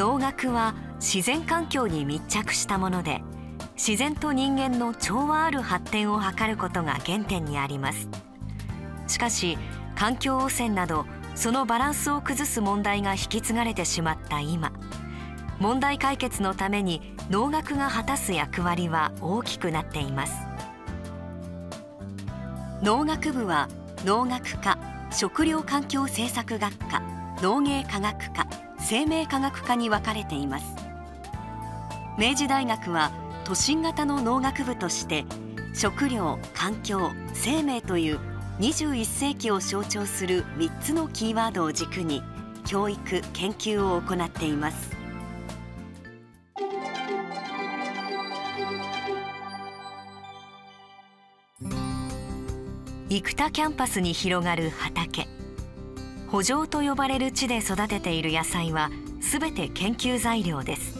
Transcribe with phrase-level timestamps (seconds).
[0.00, 3.20] 農学は自然環境に密着したもので
[3.76, 8.08] 自然と人間の調和ある発展を図ることが原点にあります。
[9.08, 9.58] しかし
[9.94, 14.72] 環境汚染などそのバランスを崩す問題が引き継がれてしまった今
[15.58, 20.32] 問題解決のために農学が果たす役割は大きくなっています。
[22.82, 23.68] 農学部は
[24.06, 24.89] 農学科。
[25.12, 27.02] 食料環境政策学科
[27.42, 28.46] 農芸科学科
[28.78, 30.64] 生命科学科に分かれています。
[32.16, 33.10] 明治大学は
[33.44, 35.24] 都心型の農学部として
[35.74, 38.20] 食料環境生命という
[38.60, 42.22] 21世紀を象徴する3つのキーワードを軸に
[42.66, 44.99] 教育研究を行っています。
[53.12, 55.26] 生田キャンパスに広がる畑。
[56.30, 58.88] 圃場と呼ばれる地で育てている野菜は
[59.20, 60.96] すべて研究材料です。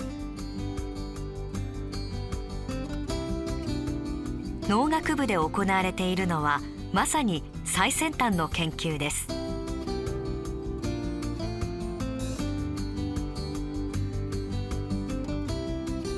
[4.69, 6.61] 農学部で行われているのは
[6.93, 9.29] まさに最先端の研究です。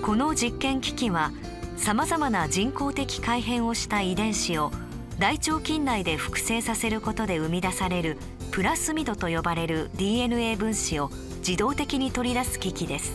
[0.00, 1.32] この実験機器は
[1.76, 4.70] さまざまな人工的改変をした遺伝子を
[5.22, 8.18] 大腸菌内で複製させることで生み出される
[8.50, 11.10] プラスミドと呼ばれる DNA 分子を
[11.46, 13.12] 自動的に取り出す機器です。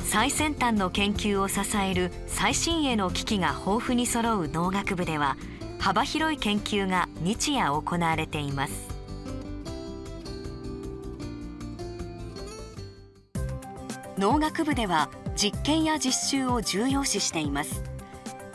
[0.00, 5.36] 最先端の研究を支える最新鋭の機器が豊富に揃う農学部では
[5.82, 8.88] 幅広い研究が日夜行われています。
[14.16, 17.82] 農学部では実験や実習を重要視しています。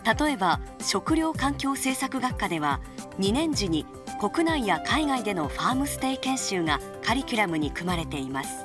[0.05, 2.79] 例えば食料環境政策学科では
[3.19, 3.85] 2年時に
[4.21, 8.63] 国内や海外でのファームステイ研修がカリキュラムに組まれています。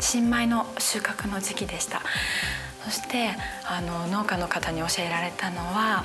[0.00, 2.00] 新米の収穫の時期でした。
[2.84, 3.32] そして
[3.66, 6.04] あの農家の方に教えられたのは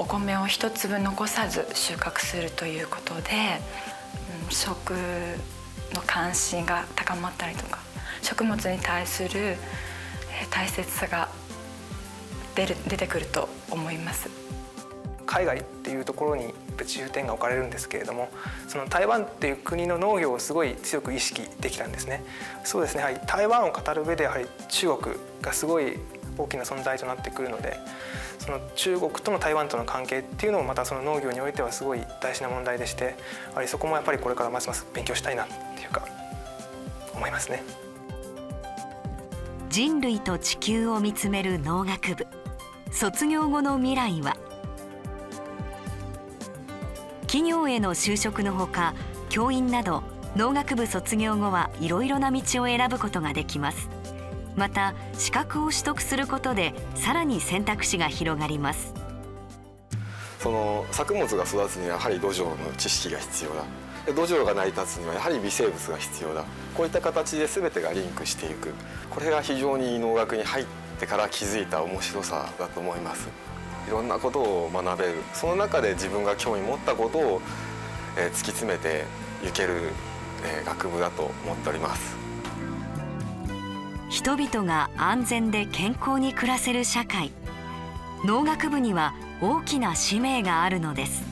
[0.00, 3.60] お米を一粒残さず収穫するということで、
[4.46, 4.92] うん、食
[5.94, 7.80] の関心が高まったりとか
[8.22, 9.56] 食物に対する
[10.48, 11.28] 大切さが
[12.54, 14.30] 出る出てくると思います。
[15.26, 16.54] 海外っていうところに
[16.86, 18.30] 重点が置かれるんですけれども
[18.66, 22.24] その台湾っていう国の農業をすごい強く意識できたんですね
[22.64, 25.98] そうですねやはり台湾を語る上でやはり中国がすごい
[26.42, 27.78] 大きな存在となってくるので
[28.38, 33.16] その中国との台湾との関係っていうのもまたその農業においてはすごい大事な問題でして
[33.50, 35.46] やはりそこもやっぱりこれからますます勉強したいなっ
[35.76, 36.06] ていうか
[37.14, 37.62] 思いますね。
[39.68, 42.26] 人類と地球を見つめる農学部。
[42.90, 44.36] 卒業後の未来は？
[47.28, 48.94] 企業への就職のほか
[49.28, 50.02] 教員など
[50.34, 53.88] 農学部卒業後はいろいろな道を選ぶことができます。
[54.60, 58.92] また資格を取得することでさらに選択肢が広がります。
[60.38, 63.64] その作物が育つにはやはり土壌の知識が必要だ。
[64.14, 66.44] 土壌が成り立つにはやはり微生物が必要だ。
[66.74, 68.74] こういった形で全てがリンクしていく。
[69.08, 70.66] これが非常に農学に入っ
[70.98, 73.30] てから気づいた面白さだと思います。
[73.88, 75.14] いろんなことを学べる。
[75.32, 77.40] その中で自分が興味持ったことを、
[78.14, 79.06] 突き詰めて
[79.42, 79.90] いける、
[80.66, 82.14] 学部だと思っております。
[84.10, 87.30] 人々が安全で健康に暮らせる社会。
[88.24, 91.29] 農学部には大きな使命があるのです。